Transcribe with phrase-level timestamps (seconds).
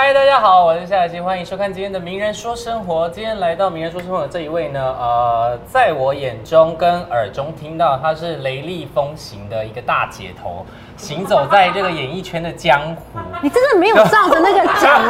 [0.00, 3.08] 嗨，大家好，我是夏小琪，欢迎收看今天的《名人说生活》。
[3.12, 10.64] 今天来到《名人说生活》的这一位呢，呃，在我眼中跟耳中听到，她是雷厉风行的一个大姐头，
[10.96, 13.18] 行走在这个演艺圈的江湖。
[13.42, 15.02] 你真的没有照着那个讲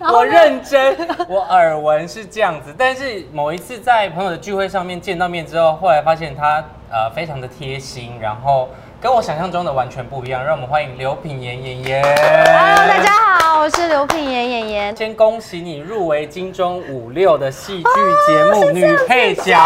[0.10, 0.96] 我呢认真，
[1.28, 8.70] 我耳闻是这样子，但是某一次在朋友的聚会上面见到面之后，后来发现她呃非常的贴心，然后
[9.04, 10.42] 跟我想象中的完全不一样。
[10.42, 12.02] 让我们欢迎刘品言妍妍。
[12.02, 14.96] Hello，大家好，我是刘品言妍妍。
[14.96, 17.90] 先恭喜你入围金钟五六的戏剧
[18.26, 19.60] 节目女配角。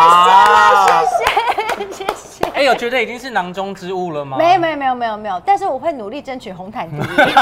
[1.79, 2.38] 谢谢谢谢。
[2.55, 4.37] 哎，有觉得已经是囊中之物了吗？
[4.39, 7.35] 没有没有没有没有没有，但是我会努力争取红毯第一。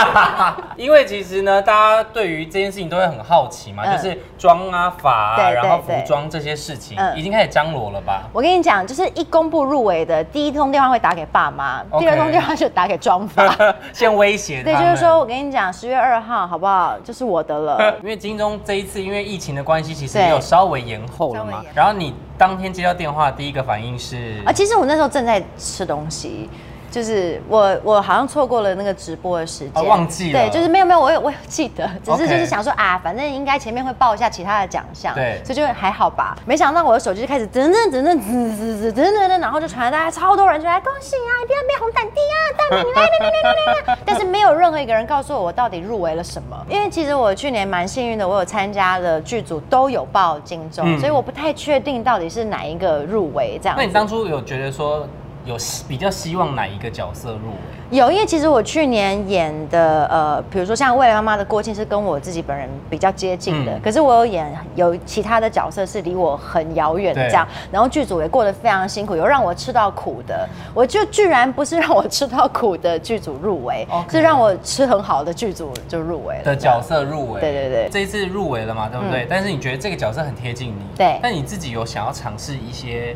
[0.84, 8.23] 因为其实呢，大家对于这件事情都会很好奇嘛，嗯就是妆啊、发啊，对然后服装这些事情，嗯已经开始张罗了吧？
[8.33, 13.56] 我跟你讲，就是一公布入围的，第一通电话会打给爸妈，第二通电话就打给妆发。
[13.92, 16.97] 先威胁他对，就是说我跟你讲，十月二号好不好？
[17.02, 17.95] 就是我的了。
[18.02, 21.64] 因为金钟这一次因为疫情的关系，其实对也有稍微延后了嘛。
[21.75, 26.48] 然后你当天接到电话，第一个反应是啊，其实我那时候正在吃东西，
[26.97, 30.41] 就是我我好像错过了那个直播的时间，哦忘记了。
[30.41, 35.39] 对，就是没有没有，我有我有记得， 只是就是想说啊，反正应该前面会报一下其他的奖项，对。
[35.44, 36.34] 所以就还好吧。
[36.47, 50.98] 没想到我的手机就开始噔噔噔噔噔噔噔，然后就传来大家超多人就来恭喜啊，一定要变红毯帝啊，大名来来来来来来， 但是没有任何一个人告诉我我到底入围了什么，因为其实我去年蛮幸运的，我有参加了剧组都有报金钟，嗯。
[50.98, 53.77] 所以我不太确定到底是哪一个入围这样。
[53.77, 55.06] 那你当初有觉得说
[55.47, 55.56] 有
[55.89, 57.97] 比较希望哪一个角色入围？
[57.97, 63.80] 有，因为其实我去年演的，呃，比如说像《未来妈妈》的郭庆是跟我自己本人比较接近的，嗯。
[63.80, 77.89] 可是我有演有其他的角色是离我很遥远的这样，然后剧组也过得非常辛苦，有让我吃到苦的，我就居然不是让我吃到苦的剧组入围 OK 是让我吃很好的剧组就入围了的角色入围，对对对。
[77.89, 79.24] 这一次入围了嘛，对不对？
[79.30, 81.20] 但是你觉得这个角色很贴近你，对。
[81.23, 83.14] 但你自己有想要尝试一些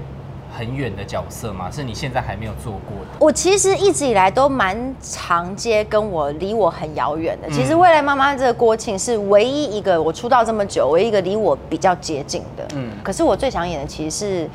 [0.51, 1.71] 很远的角色吗？
[1.71, 3.19] 是你现在还没有做过的？
[3.19, 7.49] 我其实一直以来都蛮常接跟我离我很遥远的。
[7.51, 12.65] 其实嗯未来妈妈这个郭庆是唯一一个我出道这么久，唯一一个离我比较接近的。
[12.75, 14.51] 嗯嗯，可是我最想演的其实是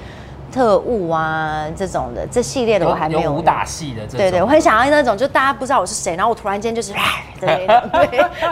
[0.51, 6.93] 特务啊这种的，这系列的我还没有武打戏的这种，对对，我很想要那种，就大家不知道我是谁，然后我突然间就是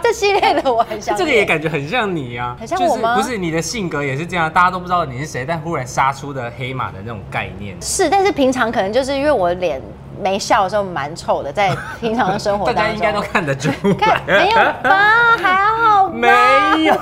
[0.03, 1.15] 这系列的我很想。
[1.15, 7.75] 这个也感觉很像你啊，很像我吗就是不是你的性格也是这样，大家都不知道你是谁，但忽然杀出的黑马的那种概念。
[7.81, 9.81] 是，但是平常可能就是因为我脸
[10.23, 13.69] 没笑的时候蛮臭的，在平常的生活大当中， 家应该都看得出
[13.99, 15.37] 来没有吧？
[15.37, 16.29] 还好吧没
[16.85, 16.95] 有，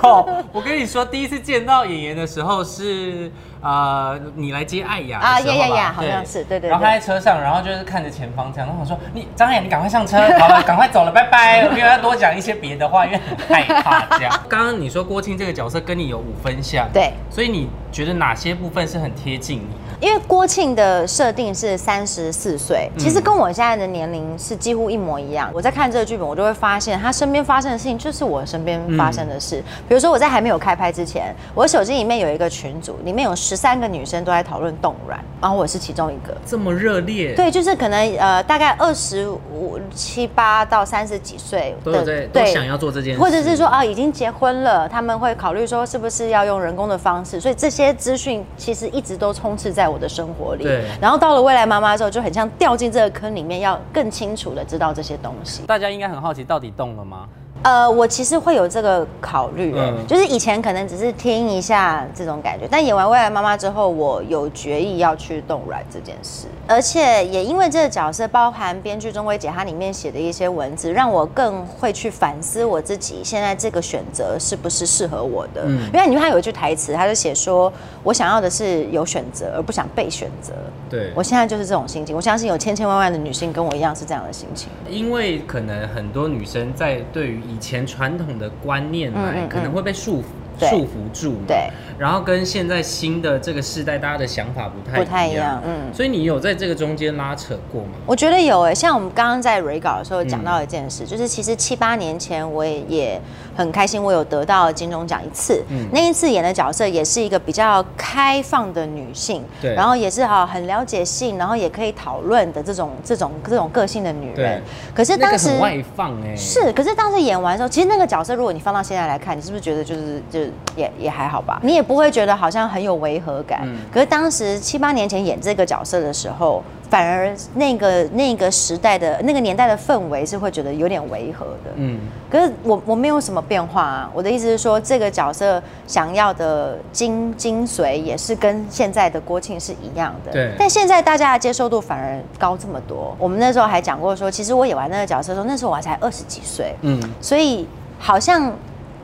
[0.52, 11.64] 我跟你说，第一次见到演员的时候是呃，你来接艾雅啊时候吧呀呀呀好像是对对然后他在车上，然后就是看着前方这样，然后我说你张雅，你赶快上车，好了，赶快走了，拜拜。
[11.66, 14.40] 我没有要多讲一些别的话，因为很害怕这样。
[14.50, 20.08] 刚刚你说郭庆这个角色跟你有五分像，对，所以你觉得哪些部分是很贴近你？
[20.08, 25.50] 因为郭庆的设定是三十四岁，嗯其实跟我现在的年龄是几乎一模一样。
[25.54, 29.60] 我在看这个剧本，我就会发现他身边发生的事情就是我身边发生的事。
[29.60, 36.36] 嗯比如说我在还没有开拍之前，我手机里面有一个群组，里面有十三个女生都在讨论冻卵，然后我是其中一个。
[36.46, 50.64] 这么热烈，，对，就是可能呃，大概二十五七八到三十几岁都有在都想要做这件事，或者是说啊，已经结婚了，他们会考虑说是不是要用人工的方式，所以这些资讯其实一直都充斥在我的生活里。
[50.64, 55.64] 对然后到了未来妈妈之后，就很像掉进这个坑里面，要更清楚的知道这些东西。
[55.66, 57.28] 大家应该很好奇，到底动了吗？
[57.64, 75.62] 呃，我其实会有这个考虑，嗯就是以前可能只是听一下这种感觉，但演完《未来妈妈》之后，我有决意要去动软这件事，而且也因为这个角色，包含编剧钟薇姐她里面写的一些文字，让我更会去反思我自己现在这个选择是不是适合我的。
[75.66, 77.72] 嗯因为你看有一句台词，他就写说，
[78.02, 80.54] 我想要的是有选择，而不想被选择。
[80.90, 84.68] 对我现在就是这种心情，我相信有千千万万的女性跟我一样是这样的心情。
[84.90, 90.24] 因为可能很多女生在对于以前传统的观念来，可能会被束缚。
[90.24, 95.94] 对束缚住嘛，对，然后跟现在新的这个世代，大家的想法不太不太一样嗯。
[95.94, 97.90] 所以你有在这个中间拉扯过吗？
[98.06, 103.22] 我觉得有诶，像我们刚刚在 re 稿的时候讲嗯到一件事，就是其实七八年前我也也
[103.56, 105.64] 很开心，我有得到金钟奖一次。
[105.70, 105.88] 嗯。
[105.92, 109.74] 那一次演的角色也是一个比较开放的女性，对。
[109.76, 114.62] 然后也是哈很了解性，然后也可以讨论的这种这种这种个性的女人。
[114.94, 120.40] 可是那当时外放哎、是，可是当时演完的时候，其实那个角色，如果你放到现在来看，你是不是觉得就是就
[120.76, 121.60] 也也还好吧？
[121.64, 123.62] 你也不会觉得好像很有违和感。
[123.64, 131.72] 嗯可是当时七八年前演这个角色的时候，反而那个那个时代的那个年代的氛围是会觉得有点违和的。
[131.76, 132.00] 嗯，
[132.30, 134.10] 可是我我没有什么变化啊。
[134.14, 140.32] 我的意思是说，这个角色想要的精精髓也是跟现在的郭庆是一样的。
[140.32, 143.16] 对但现在大家的接受度反而高这么多。
[143.20, 146.76] 我们那时候还讲过说，其实我演完那个角色的时候，那时候我还才二十几岁。
[146.82, 147.68] 嗯，所以
[148.00, 148.52] 好像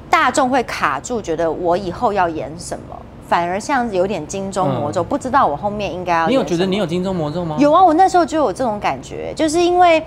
[0.10, 2.96] 大众会卡住，觉得我以后要演什么，
[3.28, 6.28] 反而像有点金钟魔咒，不知道我后面应该要。
[6.28, 6.86] 嗯你有觉得你有？
[6.86, 7.56] 金钟魔咒吗？
[7.60, 10.02] 有啊，我那时候就有这种感觉，就是因为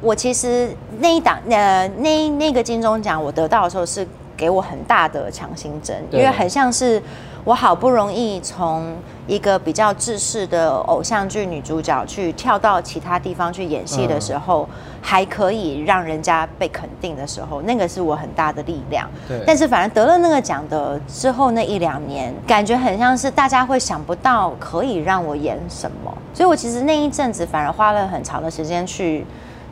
[0.00, 4.06] 我其实那一档呃那那个金钟奖我得到的时候是
[4.36, 7.00] 给我很大的强心针，因对为很像是
[7.46, 8.92] 我好不容易从
[9.28, 14.68] 一个比较制式的偶像剧女主角去跳到其他地方去演戏的时候，
[15.00, 19.08] 还可以让人家被肯定的时候，那个是我很大的力量。
[19.28, 29.24] 对但是反而得了那个奖的之后那一两年，感觉很像是大家会想不到可以让我演什么，所以我其实那一阵子反而花了很长的时间去。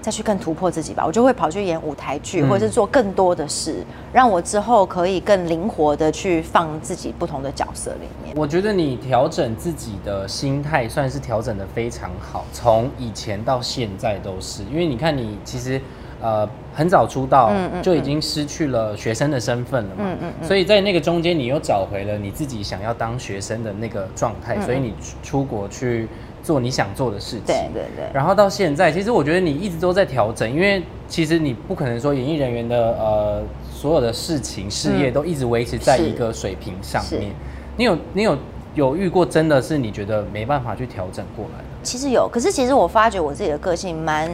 [0.05, 2.49] 再去更突破自己吧，我就会跑去演舞台剧，嗯。
[2.51, 8.37] 或者是做更多的事，让我之后可以更灵活的去放自己不同的角色里面。
[8.37, 15.81] 我觉得你调整自己的心态算是调整的非常好，从以前到现在都是，因为你看你其实
[16.21, 20.05] 呃很早出道嗯嗯就已经失去了学生的身份了嘛，
[20.43, 24.63] 所以在那个中间你又找回了你自己想要当学生的那个状态，嗯。
[24.63, 26.07] 所以你出出国去
[26.45, 33.43] 做你想做的事情，对对对，然后到现在，其实我觉得你一直都在调整，因为其实你不可能说演艺人员的呃
[33.73, 37.33] 所有的事情事业嗯都一直维持在一个水平上是面。
[37.77, 38.39] 你有你有
[38.75, 41.65] 有遇过真的是你觉得没办法去调整过来的？
[41.83, 44.31] 其实有，可是其实我发觉我自己的个性蛮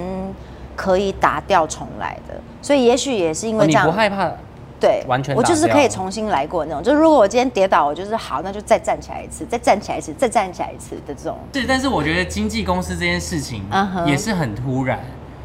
[0.75, 4.33] 可以打掉重来的，所以也许也是因为哦你这样，不害怕？
[4.81, 6.83] 对，完全我就是可以重新来过那种。
[6.83, 11.39] 就是如果我今天跌倒，我就是好，那就再站起来一次，再站起来一次，再站起来一次的这种。
[11.53, 13.63] 是，但是我觉得经纪公司这件事情
[14.07, 14.99] 也是很突然，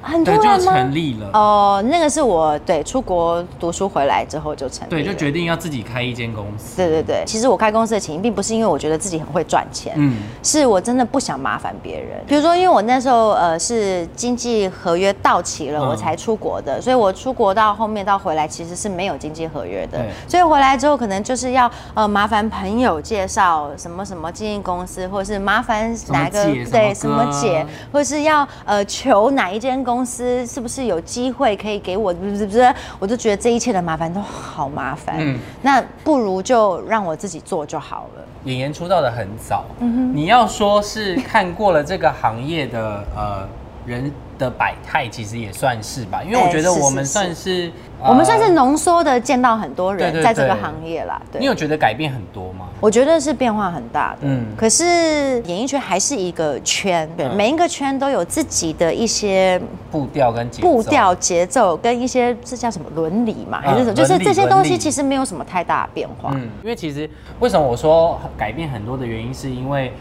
[0.06, 0.74] 很突对，就然吗？
[0.74, 1.30] 成立了。
[1.34, 6.78] 哦，那个是我对出国读书回来之后就成立对，了就决定要自己开一间公司。
[6.78, 12.24] 对对对，其实我开公司的起因并不是因为我觉得自己很会赚钱，嗯，是我真的不想麻烦别人。
[12.28, 35.38] 比如说，因为我那时候呃是经济合约到期了，嗯我才出国的，所以我出国到后面到回来其实是没有经济合约的对，所以回来之后可能就是要呃麻烦朋友介绍什么什么经纪公司，或者是麻烦哪个什么姐对什什么哥么姐，或者是要呃求哪一间公司是不是有机会可以给我，不是不是，我就觉得这一切的麻烦都好麻烦，嗯。
[35.62, 38.24] 那不如就让我自己做就好了。
[38.46, 43.48] 演员出道的很早，嗯你要说是看过了这个行业的呃
[43.86, 47.72] 人的百态，其实也算是吧，因为我哎觉得我们是是是算是，
[48.02, 51.40] 我们算是呃浓缩的见到很多人在这个行业啦，对。
[51.40, 52.68] 你有觉得改变很多吗？
[52.82, 59.60] 我觉得是变化很大的，嗯可是演艺圈还是一个圈，对，嗯每一个圈都有自己的一些
[59.92, 63.94] 步调跟步调、节奏跟一些这叫什么伦理嘛，还是什么？
[63.94, 66.32] 嗯就是这些东西其实没有什么太大的变化。
[66.34, 67.10] 嗯，因为其实
[67.40, 69.94] 为什么我说改变很多的原因，是因为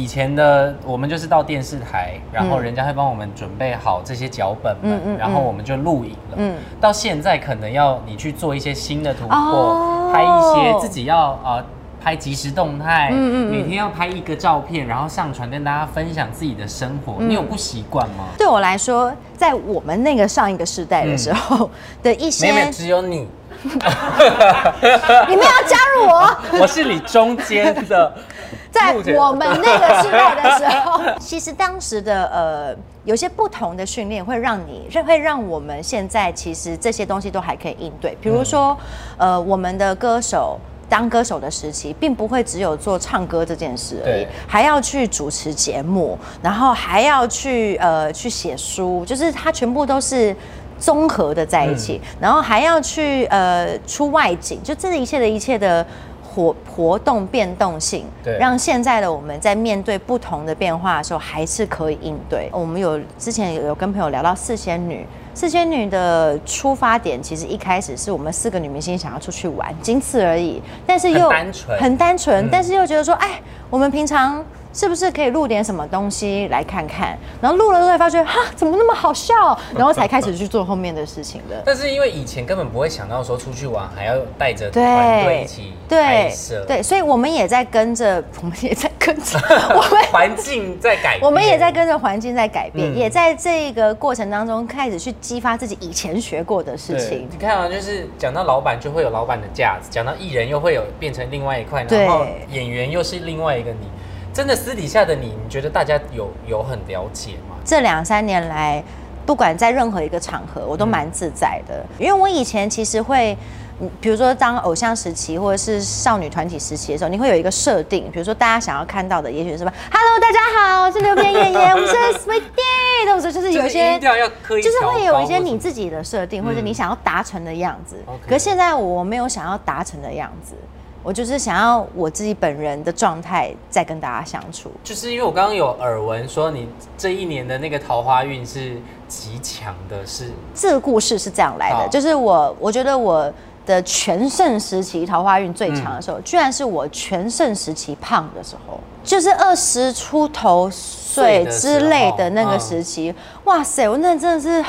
[0.00, 6.36] 以前的我们就是到电视台，然后嗯人家会帮我们准备好这些脚本们，嗯嗯然后我们就录影了。
[6.36, 11.62] 嗯到现在可能要你去做一些新的突破，哦拍一些自己要呃。
[12.02, 17.16] 拍即时动态，嗯嗯嗯每天要拍一个照片，然后上传跟大家分享自己的生活。
[17.18, 18.24] 嗯你有不习惯吗？
[18.38, 21.68] 对我来说，在我们那个上一个时代的时候
[22.02, 23.28] 的一些，没有，只有你，
[25.28, 26.36] 你们要加入我。
[26.60, 28.12] 我是你中间的。
[28.70, 32.74] 在我们那个时代的时候，其实当时的呃
[33.04, 38.16] 有些不同的训练会让你，会让我们现在其实这些东西都还可以应对。
[38.20, 38.78] 比如说，
[39.18, 40.58] 呃，我们的歌手。
[40.88, 50.34] 当歌手的时期，并不会只有做唱歌这件事而已对，还要去主持节目，然后还要去呃去写书，就是它全部都是
[50.80, 55.86] 综合的在一起，然后还要去呃出外景，就这一切的一切的
[56.24, 62.48] 活活动变动性，对让现在的我们在面对不同的变化的时候，还是可以应对。
[62.52, 65.06] 我们有之前有有跟朋友聊到四仙女。
[65.32, 70.60] 四仙女的出发点其实一开始是我们四个女明星想要出去玩，仅此而已。
[70.84, 77.18] 但是又很单纯很单纯嗯但是又觉得说，哎，我们平常是不是可以录点什么东西来看看？
[77.40, 79.58] 然后录了之后才发觉，哈，怎么那么好笑？
[79.74, 81.60] 然后才开始去做后面的事情的。
[81.66, 89.38] 但是因为以前根本不会想到说出去玩还要带着团队一起拍对摄，对，所以我们也在跟着，我们也在跟着，
[89.74, 97.28] 我们环境在改变，我们也在跟着环境在改变，嗯也在这个过程当中开始去激发自己以前学过的事情。
[97.30, 103.88] 你看啊，就是讲到老板就会有老板的架子，讲到艺人又会有变成另外一块，然后演员又是另外一个你。
[104.32, 107.56] 真的私底下的你，你觉得大家有有很了解吗？
[107.64, 108.82] 这两三年来，
[109.26, 111.84] 不管在任何一个场合，我都蛮自在的。
[111.98, 113.36] 因为我以前其实会，
[113.80, 127.96] 嗯比如说当偶像时期或者是少女团体时期的时候，你会有一个设定，比如说大家想要看到的，也许是什么 “Hello，大家好，我是刘边妍妍，我们是 Sweet Day”，或者就是有一些就是会有一些你自己的设定，或者嗯你想要达成的样子。
[128.28, 130.54] 可是现在我没有想要达成的样子，
[131.02, 134.70] 我就是想要我自己本人的状态再跟大家相处。
[134.84, 138.76] 就是因为我刚刚有耳闻说你这一年的那个桃花运是
[139.08, 143.32] 极强的，是这个故事是这样来的，就是我我觉得我
[143.66, 152.60] 的全盛时期桃花运最强的时候，嗯居然是我全盛时期胖的时候，就是二十出头岁之类的那个嗯。
[152.60, 153.14] 时期。
[153.44, 154.64] 哇塞，我那真的是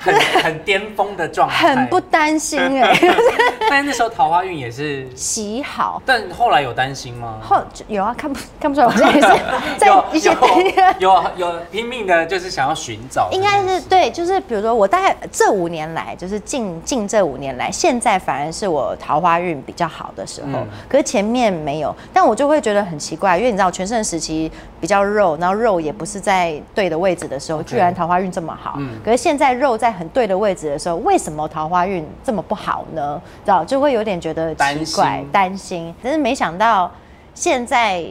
[0.00, 2.98] 很很巅峰的状态，很不担心哎、
[3.68, 6.00] 但那时候桃花运也是，极好。
[6.06, 7.38] 但后来有担心吗？
[7.42, 9.42] 后有啊，看不看不出来，我现在也是
[9.78, 10.30] 在一些
[10.98, 20.66] 有有有拼命的，就是想要寻找应，该是对，就是比如说我大概这五年来，就是近近这五年来，现在反而是我桃花运比较好的时候，嗯。
[20.88, 28.90] 可是前面没有，但我就会觉得很奇怪，因为你知道全盛时期比较肉，然后肉也不是在对的位置的时候居然桃花运这么好，嗯。
[29.04, 33.18] 可是现在肉在很对的位置的时候，为什么桃花运这么不好呢？
[33.42, 36.90] 知道就会有点觉得担奇怪、担心，但是没想到
[37.34, 38.04] 现在。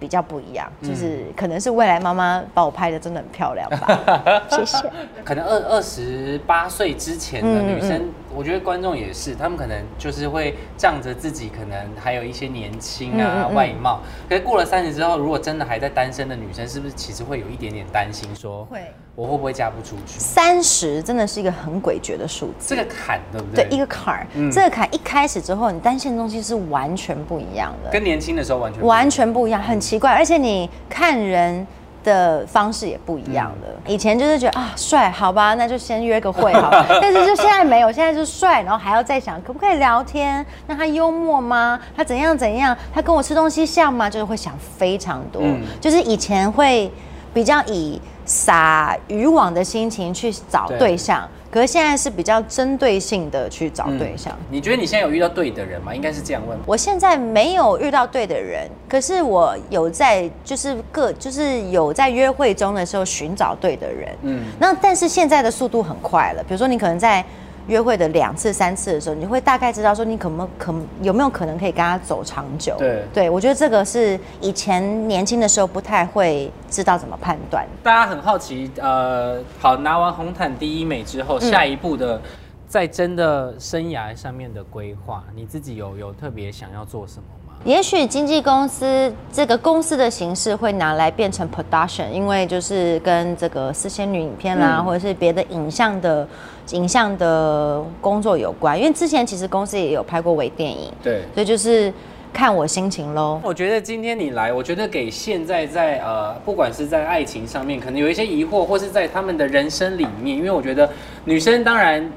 [0.00, 4.78] 比较不一样，嗯就是可能是未来妈妈把我拍的真的很漂亮吧， 谢谢。
[5.24, 18.80] 可能二二十八岁之前的嗯嗯女生，我觉得观众也是，他们可能就是会仗着自己可能还有一些年轻啊、嗯嗯嗯外貌，可是过了三十之后，如果真的还在单身的女生，是不是其实会有一点点担心说，会
[19.14, 20.18] 我会不会嫁不出去？
[20.18, 23.76] 三十真的是一个很诡谲的数字，这个坎对不对对？
[23.76, 24.26] 一个坎儿。
[24.34, 30.12] 嗯这个坎一开始之后，你担心的东西是完全不一样的，跟年轻的时候完全完全不一样，很奇怪。
[30.12, 31.66] 而且你看人
[32.08, 33.68] 的方式也不一样了。
[33.68, 36.84] 嗯以前就是觉得啊帅，好吧，那就先约个会好了。
[37.00, 40.44] 但是就现在没有，现在就是帅，然后还要再想可不可以聊天？
[40.66, 41.78] 那他幽默吗？
[41.96, 42.76] 他怎样怎样？
[42.92, 44.10] 他跟我吃东西像吗？
[44.10, 45.40] 就是会想非常多。
[45.42, 46.90] 嗯就是以前会
[47.32, 54.32] 比较以撒渔网的心情去找对对象，可是现在是比较针对性的去找对象。
[54.32, 55.94] 嗯你觉得你现在有遇到对的人吗？
[55.94, 56.58] 应该是这样问。
[56.66, 64.08] 我现在没有遇到对的人，可是我有在就是各就是有在约会中的时候寻找对的人。
[64.22, 67.24] 嗯嗯，那但是现在的速度很快了，比如说你可能在
[67.68, 72.74] 约会的两次三次的时候，你会大概知道说你可不可有没有可能可以跟他走长久。
[72.78, 77.66] 对对我觉得这个是以前年轻的时候不太会知道怎么判断。
[77.82, 82.20] 大家很好奇，呃，好，拿完红毯第一美之后，嗯下一步的
[82.66, 87.37] 在真的生涯上面的规划，你自己有有特别想要做什么吗？
[87.64, 96.26] 也许经纪公司这个公司的形式会拿来变成 production，因为就是跟这个四仙女影片啦，嗯或者是别的影像的
[96.70, 98.78] 影像的工作有关。
[98.78, 101.22] 因为之前其实公司也有拍过微电影，对。
[101.34, 101.92] 所以就是
[102.32, 103.40] 看我心情喽。
[103.42, 110.88] 我觉得今天你来，我觉得给现在在呃，不管是在爱情上面，可能有一些疑惑，或是在他们的人生里面，因为我觉得
[111.24, 112.08] 女生当然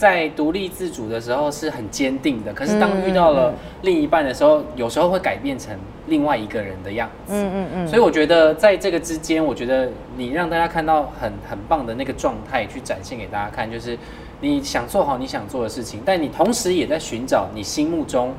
[0.00, 3.52] 在独立自主的时候是很坚定的，可是当遇到了
[3.82, 5.76] 另一半的时候，有时候会改变成
[6.06, 7.34] 另外一个人的样子。
[7.34, 13.94] 嗯嗯嗯，所以我觉得在这个之间，我觉得你让大家看到很很棒的那个状态，去展现给大家看，就是
[14.40, 18.32] 你想做好你想做的事情，但你同时也在寻找你心目中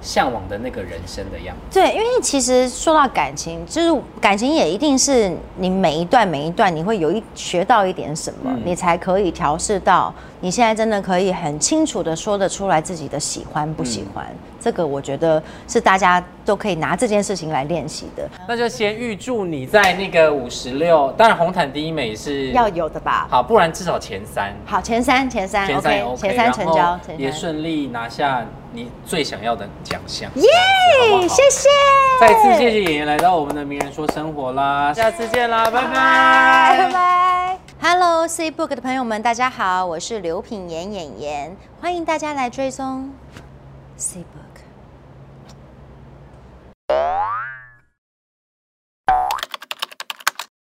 [0.00, 1.80] 向往的那个人生的样子。
[1.80, 14.26] 对，因为其实说到感情，就是感情也一定是你每一段每一段你会有一学到一点什么，嗯你才可以调试到你现在真的可以很清楚的说得出来自己的喜欢不喜欢。
[14.60, 23.26] 这个我觉得是大家都可以拿这件事情来练习的，那就先预祝你在那个五十六，当然红毯第一美是要有的吧。
[23.30, 27.40] 好，不然至少前三，好，前三前三前三三成交也三。
[27.40, 30.30] 顺利拿下你最想要的奖项。
[30.34, 30.48] 耶
[31.28, 31.68] 谢谢，
[32.20, 37.58] 再次谢谢演员来到我们的名人说生活啦，下次见啦，拜拜，拜拜。
[37.80, 43.12] Hello C Book 的朋友们，大家好，我是刘品言演员，欢迎大家来追踪
[43.96, 44.47] C Book。